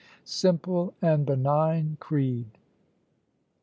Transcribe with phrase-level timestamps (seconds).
[0.27, 2.57] _Simple and benign creed!